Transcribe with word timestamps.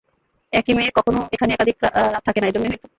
একই 0.53 0.73
মেয়ে 0.77 0.95
কখনও 0.97 1.21
এখানে 1.35 1.51
একাধিক 1.53 1.77
রাত 2.05 2.21
থাকে 2.27 2.39
না, 2.41 2.47
এজন্যই 2.47 2.71
হয়তো? 2.71 2.87